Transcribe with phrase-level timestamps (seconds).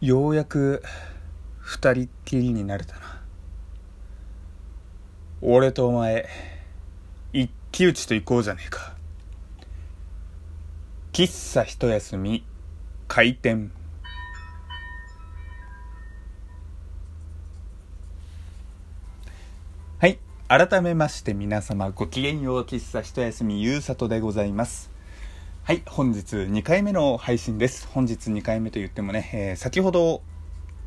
[0.00, 0.82] ようやく
[1.58, 3.20] 二人っきりになれたな。
[5.42, 6.26] 俺とお前
[7.34, 8.94] 一騎打ちと行こうじゃねえか。
[11.12, 12.44] 喫茶一休み
[13.08, 13.72] 開店。
[19.98, 24.90] はい改めまして皆様ごきげんよう喫茶一休みゆうさとでございます。
[25.70, 30.20] はい本日2回目の配信です本日2回目と言ってもね、えー、先ほど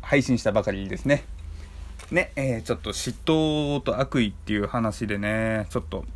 [0.00, 1.24] 配信したばかりですね
[2.10, 6.06] ね、えー、ちょっと嫉妬と悪意っていう話でねちょっと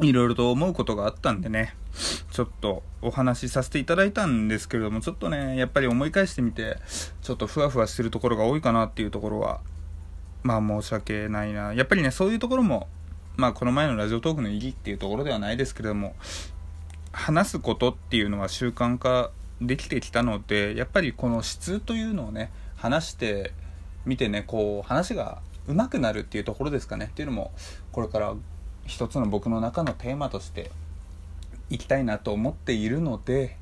[0.00, 1.74] いろいろと思うことがあったんでね
[2.30, 6.78] ちょっとお話しさせていただいたんですけれどもちょっとねやっぱり思い返してみて
[7.20, 9.60] ちょっとふわふわしてるところが多いかなっていうところは
[10.42, 11.74] まあ申し訳ないな。
[11.74, 12.88] やっぱりね、そういうところも、
[13.36, 16.16] まあこの前のラジオトークの意義っていうところではないですけれども、
[17.12, 19.30] 話すことっていうのは習慣化
[19.60, 23.52] できてきたので、やっぱりこの質というのをね、話して
[24.04, 27.06] みてね、こう話が上手くなるっていうところですかね。
[27.06, 27.52] っていうのも、
[27.92, 28.34] これから
[28.86, 30.70] 一つの僕の中のテーマとして
[31.70, 33.56] いきたいなと思っているので、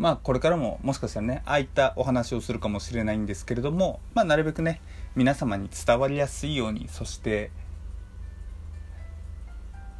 [0.00, 4.80] まあこれからももしかしたらねああいったお話をするかもしれないんですけれども、まあ、なるべくね
[5.14, 7.50] 皆様に伝わりやすいようにそして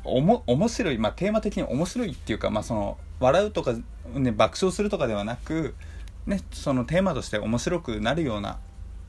[0.04, 3.74] おも面白い、まあ、テーマ的に面白いっていうか、まあ、その笑うとか、
[4.14, 5.74] ね、爆笑するとかではなく、
[6.26, 8.58] ね、そのテーマとして面白くなるような、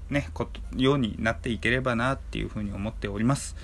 [0.09, 3.56] ね、ことようになっていければなっていうふうに思っております。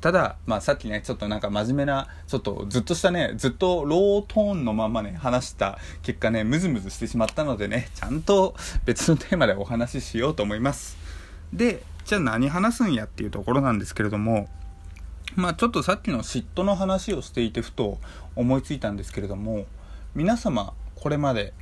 [0.00, 8.54] ただ、まあ、さっきね、ちょっとなんか真面目な、ちょっとずっとしたね、ずっとロートーンのままね、話した結果ね、ムズムズしてしまったのでね、ちゃんと
[8.86, 10.96] 別のテーマでお話ししようと思います。
[11.52, 14.48] で、じゃあ何話すんやっていうところなんですけれども、
[15.36, 17.98] まあちょっとさっきの嫉妬の話をしていてふと
[18.36, 19.66] 思いついたんですけれども、
[20.14, 21.54] 皆様、これまで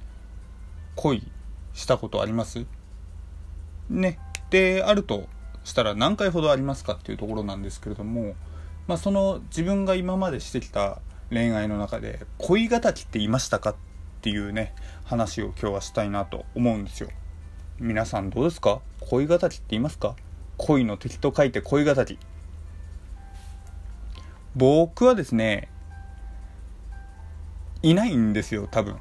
[0.96, 1.22] 恋
[1.74, 2.66] したことあります？
[3.90, 4.18] ね。
[4.50, 5.28] で、あると
[5.64, 8.34] したら何回ほどありますかっていうところなんですけれども、
[8.86, 13.74] まあ、その自分が今までしてきた恋愛の中で恋敵っていましたかっ
[14.22, 14.74] ていうね
[15.04, 17.10] 話を今日はしたいなと思うんですよ。
[17.78, 18.80] 皆さんどうですか？
[19.00, 20.16] 恋敵って言いますか？
[20.56, 22.18] 恋の敵と書いて恋敵。
[24.58, 25.68] 僕はですね
[27.82, 28.96] いないんですよ多分。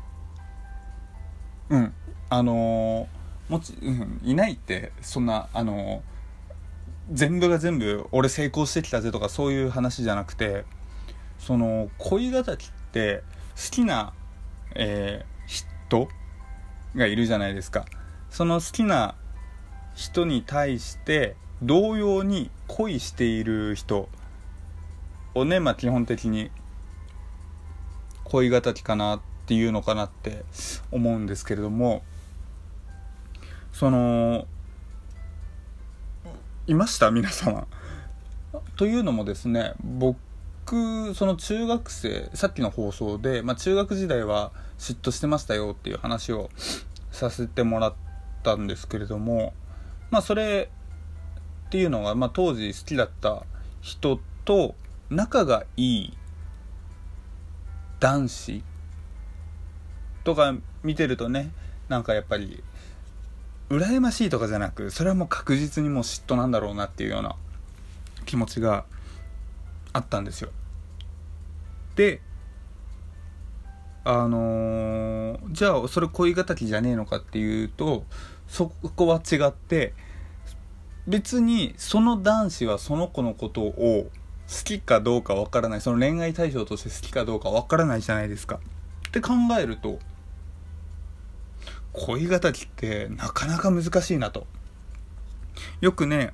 [1.70, 1.94] うん。
[2.30, 6.18] あのー、もち、うん、いないってそんなあのー
[7.12, 10.66] 全部が全部俺成功してきたぜとかそういう話じゃなくて
[11.40, 13.24] その恋敵って
[13.56, 14.14] 好きな、
[14.76, 15.50] えー、
[15.90, 16.10] 人
[16.96, 17.86] がいるじゃないですか。
[18.30, 19.16] その好きな
[19.96, 24.10] 人に対して同様に恋している人
[25.38, 26.52] をねまあ基本的に
[28.24, 30.44] 恋敵かなっていうのかなって
[30.92, 32.04] 思うんですけれども
[33.72, 34.46] その
[36.66, 37.12] いました？
[37.12, 37.66] 皆様。
[38.76, 40.18] というのもですね僕
[41.14, 46.50] その中学生さっきの放送で、まあ、中学時代は嫉妬してましたよっていう話を
[47.12, 47.94] させてもらっ
[48.44, 49.54] たんですけれども
[50.12, 50.70] まあそれ
[51.68, 53.44] っていうのが、まあ、当時好きだった
[53.82, 54.76] 人と
[55.10, 56.18] 仲がいい
[58.00, 58.64] 男子
[60.24, 60.54] とか
[60.84, 61.52] 見てるとね
[61.88, 62.64] なんかやっぱり
[63.70, 67.36] 羨ましいとかじゃなくそれはもう確実にもう嫉妬なんだろうなっていうような
[68.26, 68.86] 気持ちが
[69.94, 70.50] あったんですよ。
[71.96, 72.22] で
[74.04, 78.06] あのー、じゃあそれ恋敵じゃねえのかっていうと
[78.48, 79.94] そこは違って
[81.08, 84.10] 別にその男子はその子のことを
[84.48, 88.60] 好きかどうかわからないその恋愛対象として好きかどうかわからないじゃないですか
[89.10, 90.00] って考えると
[91.98, 94.46] 恋敵ってなかなか難しいなと。
[95.82, 96.32] よくね、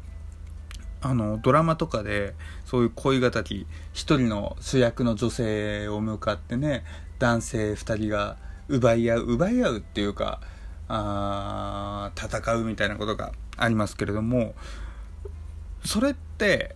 [1.01, 2.35] あの、ドラマとかで、
[2.65, 6.83] そういう恋敵、一人の主役の女性を向かってね、
[7.19, 8.37] 男性二人が
[8.67, 10.41] 奪い合う、奪い合うっていうか、
[10.89, 14.53] あ戦うみたいなことがありますけれども、
[15.85, 16.75] それって、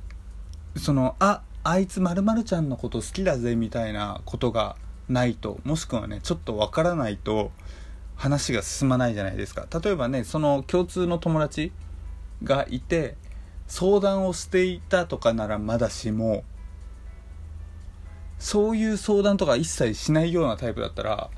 [0.77, 4.77] その、あ、あいつまるちゃんのこと好きだぜみたいなことが
[5.09, 7.51] ないと、もしくはね、ちょっとわからないと、
[8.17, 9.67] 話が進まないじゃないですか。
[9.81, 11.71] 例えばねその共通の友達
[12.43, 13.15] がいて
[13.67, 16.43] 相談をしていたとかならまだしも
[18.39, 21.29] そういう相談とか一切しないようなタイプだったら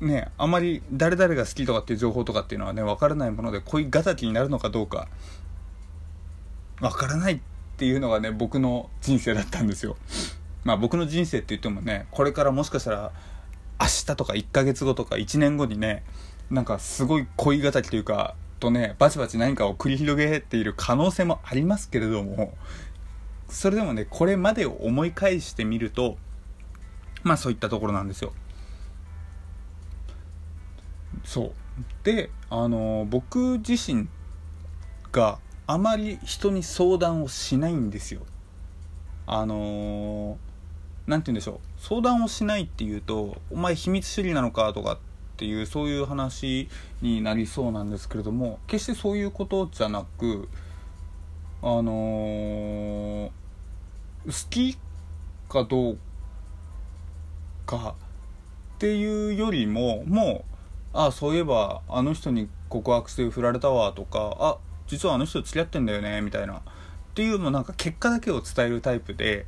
[0.00, 5.08] ねあまり誰々が好きとかっていう情報とかっていうのはね分からないもので恋敵になるのかどうか
[6.80, 7.40] 分からない
[7.78, 9.96] っていうのがね僕の人生だったんですよ。
[10.64, 13.12] まあ僕の人生って言ってもねこれからもしかしたら
[13.80, 16.02] 明日とか1ヶ月後とか1年後にね
[16.50, 22.52] なんかすごい恋敵というかとねバチバチ何かを繰り広げている可能性もありますけれども
[23.48, 26.16] それでもねこれまでを思い返してみると
[27.22, 28.32] まあそういったところなんですよ。
[31.22, 31.52] そう。
[32.02, 34.08] であの僕自身
[35.12, 38.22] があまり人に相談をしないんですよ。
[39.26, 40.38] あの
[41.06, 41.58] 何て言うんでしょう。
[41.76, 44.98] 相談をしないっていうとお前秘密主義なのかとかっ
[45.36, 46.70] ていうそういう話
[47.02, 50.48] になりそうなんですけれども決してそういうことじゃなく
[51.60, 53.30] あの好
[54.48, 54.78] き
[55.50, 55.98] かどう
[57.66, 57.94] か
[58.76, 60.46] っていうよりもも
[60.94, 64.56] うあそういえばあの人に告白して振られたわとかあ
[64.88, 66.54] 実はあの人付き合ってんだよねみたいな。
[66.56, 66.60] っ
[67.14, 69.46] ていうもなんか結果だけを伝えるタイプで。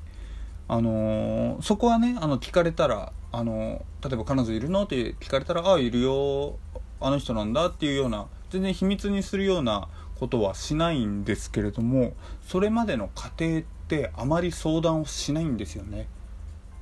[0.73, 4.85] あのー、そこはねあの聞かれたらあのー、例えば彼女いるの？
[4.85, 6.59] って聞かれたらあいるよ。
[7.01, 9.89] あの人なんだっていうような全然秘密にするような
[10.21, 12.13] ことはしないんですけれども
[12.47, 16.07] それまでの過程ってあまり相談をしないんですよね。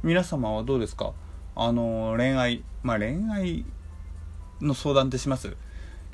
[0.03, 1.15] 皆様はどうですか？
[1.57, 3.65] あの恋愛まあ恋愛
[4.61, 5.57] の相談ってします？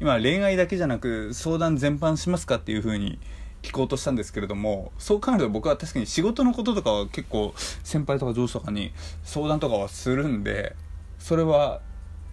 [0.00, 3.19] 今恋愛だけじゃなく相談全般しますかっていう風に
[3.62, 8.93] 聞こうとしたんですけれどもそう考えると僕は確かに仕事のこととかは結構先輩とか上司とかに
[9.23, 10.76] 相談とかはするんで
[11.19, 11.81] それは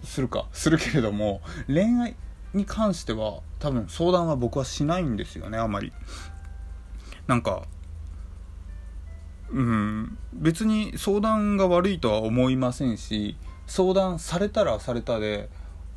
[0.03, 2.15] するかするけれども恋愛
[2.53, 5.93] に関しては多分相談は僕はしないんですよねあまり。
[7.27, 7.63] なんか
[9.51, 13.37] うん別に相談が悪いとは思いませんし
[13.67, 15.49] 相談されたらされたで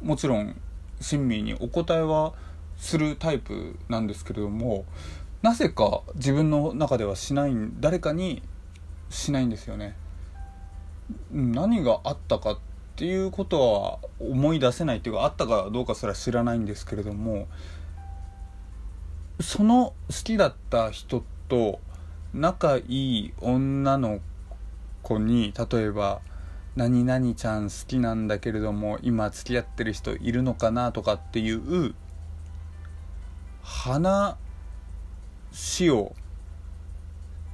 [0.02, 0.60] もちろん
[1.05, 2.33] 親身にお答えは
[2.79, 4.85] するタイプなんですけれども
[5.43, 8.43] なぜか自分の中ではしない誰かに
[9.11, 9.95] しないんですよね。
[11.31, 12.59] 何があったかっ
[12.97, 17.47] ていうことは思い出せないっていうかあったかどうかすら知らないんですけれども
[19.41, 21.81] その好きだった人と
[22.33, 24.21] 仲いい女の
[25.03, 26.21] 子に例えば
[26.76, 31.94] 何々ちゃん好きなんだけれども今付き合ってる人いるのかなとかっていう
[33.62, 34.37] 話
[35.91, 36.15] を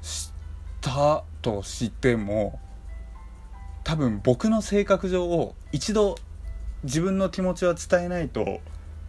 [0.00, 0.32] し
[0.80, 2.58] たとしても
[3.84, 6.16] 多分僕の性格上を一度
[6.84, 8.60] 自分の気持ちは伝えないと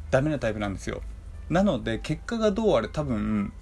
[0.10, 1.02] ダメなタイプなんですよ。
[1.50, 3.54] なので結果がどうあれ多分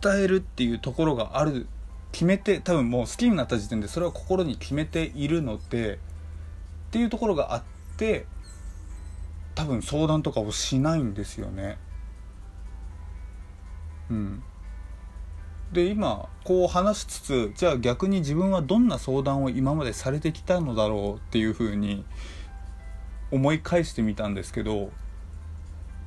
[0.00, 1.66] 伝えるっていうところがある
[2.12, 5.98] 決めて多分もう好きになった時点でそれは心に決めているのでっ
[6.90, 7.62] ていうところがあっ
[7.96, 8.26] て
[9.54, 11.78] 多分相談とかをしないんですよね。
[14.10, 14.42] うん、
[15.72, 22.04] で今こう話しつつじゃあ逆に自分はどんな相談を今までされてきたのだろうっていうふうに
[23.30, 24.90] 思い返してみたんですけど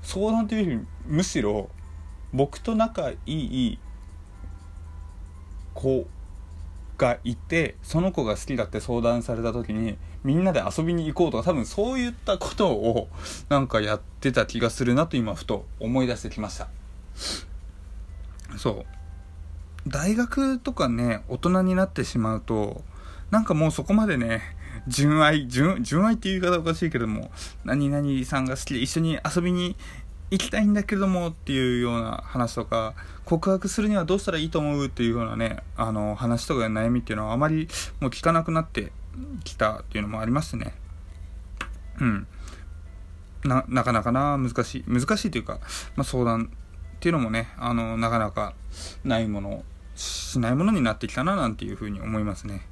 [0.01, 1.69] 相談というよりむしろ
[2.33, 3.79] 僕と仲いい
[5.81, 6.07] 子
[6.97, 13.09] がいてその子が好きだって相談された時にみんなで遊びに行こうとか多分そういったことを
[13.49, 16.67] なんかやってた気がするなと今ふと思い出してきました。
[18.57, 18.85] そう。
[19.87, 22.83] 大学とかね大人になってしまうと
[23.31, 24.41] なんかもうそこまでね
[24.87, 27.31] 純愛純愛っていう言い方おかしいけども
[27.63, 29.75] 何々さんが好きで一緒に遊びに
[30.31, 32.93] 行きたいんだけどもっていうような話とか
[33.25, 37.67] 告白するにはどうしたらいいと思うっていうようなねあの話とか悩みっていうのはあまり
[37.99, 38.93] もう聞かなくなって
[39.43, 40.73] きたっていうのもありますね。
[41.99, 42.27] うん。
[43.43, 45.59] ななかなかな難しい難しいというか、
[45.95, 46.51] まあ、相談
[46.95, 48.53] っていうのもねあのなかなか
[49.03, 52.65] ないものしないものになってきたななんていうふうに思いますね。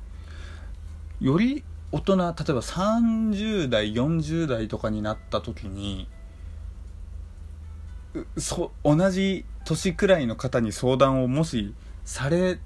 [1.20, 6.08] より大人例えば30代40代とかになった時に
[8.38, 11.74] そ同じ年くらいの方に相談をもし
[12.06, 12.60] され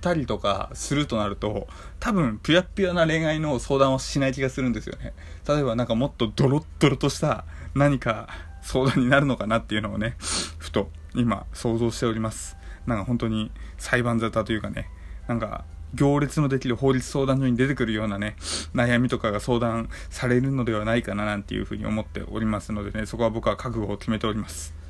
[0.00, 1.66] たりとかするとなると
[2.00, 5.14] 多分ピュアピュアな恋愛の相談をしない気がするんですよね
[5.48, 7.44] 例えばなんかもっとドロッドロとした
[7.74, 8.28] 何か
[8.62, 10.16] 相談になるのかなっていうのをね
[10.58, 12.56] ふと今想像しております
[12.86, 14.88] なんか本当に裁判沙汰というかね
[15.28, 18.36] なんか行列のできる法律相談所に出てくるようなね、
[18.74, 24.81] 悩みとかが相談されるのではないかななんていうふうに思っておりますのでね、そこは僕は覚悟を決めております。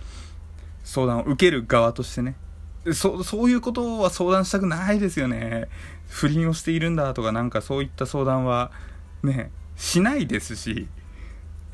[0.84, 2.36] 相談を受ける側としてね。
[2.92, 5.68] そそういうことは相談したくないですよね。
[6.08, 8.72] 不倫をしているんだとかなんかそういった相談は
[9.22, 10.88] ねしないですし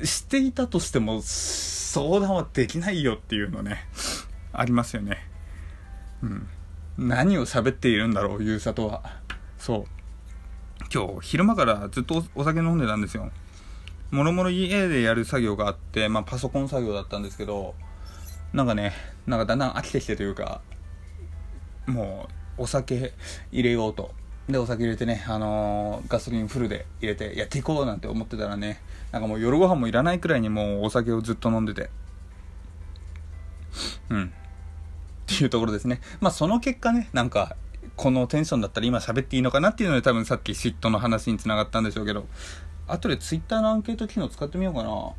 [0.03, 3.87] していたとしても相談はできないよっていうのね
[4.53, 5.17] ありますよね。
[6.21, 6.47] うん。
[6.97, 9.03] 何を喋っているんだろうゆうさとは。
[9.57, 9.85] そう。
[10.93, 13.31] 今日昼間からずっとお酒飲んでたんですよ。
[14.11, 17.75] もろもろ家でやる作業があって、まあ、パソコン作業だったんですけど
[18.53, 18.93] なんかね
[19.27, 20.61] なんかだんだん飽きてきてというか
[21.85, 22.27] も
[22.57, 23.13] うお酒
[23.51, 24.11] 入れようと。
[24.47, 31.91] でお酒入れてね、あのー、ガソリンフルで入れてやっていこうなんて思ってたらねなんかもう夜ご飯もいらないくらいにもうお酒をずっと飲んでて。
[34.09, 34.23] うん。
[34.25, 34.29] っ
[35.27, 36.01] ていうところですね。
[36.19, 37.55] まあその結果ねなんか
[37.95, 42.25] このテンションだったら今喋っていいのかなっていうので多分さっき嫉妬の話につながったんでしょうけど
[42.87, 45.11] 後で Twitter のアンケート機能使ってみようかな。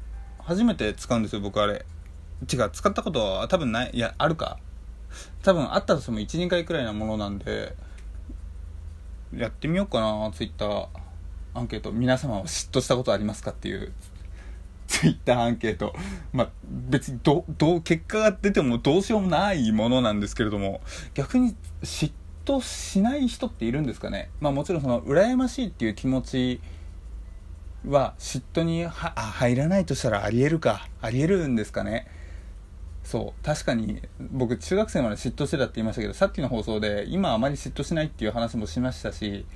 [0.42, 1.86] 初めて使うんですよ僕あれ。
[2.42, 4.58] 違う使ったことは多分ないいやあるか
[5.42, 7.74] 多分あったとしても12回くらいなものなんで
[9.36, 10.88] やってみようかな Twitter
[11.54, 13.92] アンケート皆様は嫉妬したことありますかっていう
[14.90, 15.94] ツイッターアンケート。
[16.32, 20.80] まあ、別にど、どう、結果が出てもどうしようもないものなんですけれども、
[21.14, 22.10] 逆に嫉
[22.44, 24.30] 妬しない人っているんですかね。
[24.40, 26.60] まあもちろんその、羨ましいっていう気持ち
[27.86, 30.88] は嫉妬には入らないとしたらありえるか。
[31.00, 32.08] ありえるんですかね。
[33.10, 39.46] そう確かに僕中学生まで嫉妬してたって言いましたけどさっきの放送で今あまり嫉妬しないっていう話もしましたし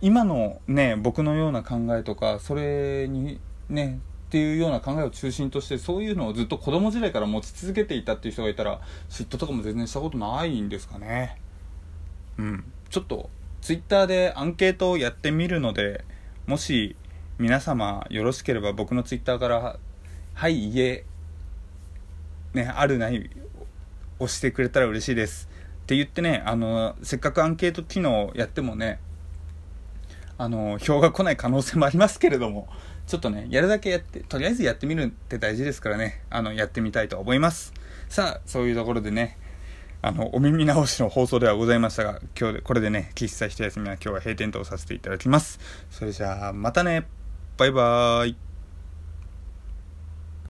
[0.00, 11.40] 今のね僕のような考えとかそれにねっていうような考えを中心としてそういうのをずっと子供時代から持ち続けていたっていう人がいたら嫉妬とかも全然したことないんですかね。
[12.38, 12.64] うん。
[12.90, 16.04] ちょっとツイッターでアンケートをやってみるので
[16.48, 16.96] もし
[17.38, 19.78] 皆様よろしければ僕のツイッターから
[20.34, 21.04] 「はい家
[22.56, 23.30] ねあるない」
[24.18, 25.48] 押してくれたら嬉しいです。
[25.84, 28.98] って言ってねあのせっかくアンケート機能やってもね
[30.38, 32.68] あの票が来ない可能性もありますけれども
[33.06, 37.72] ちょっとねやるだけやってとりあえずやってみるって大事ですからねあのやってみたいと思います。
[38.08, 39.38] さあそういうところでね
[40.02, 45.58] あの、お耳直しの放送ではございましたが、今日で、これでね、喫茶一休みは今日は閉店とさせていただきます。
[45.90, 47.06] それじゃあ、またね。
[47.56, 48.45] バイバーイ。